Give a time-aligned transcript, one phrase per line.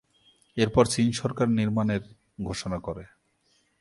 [0.57, 2.03] এর পর চিন সরকার নির্মানের
[2.43, 3.03] ঘোষণা করে।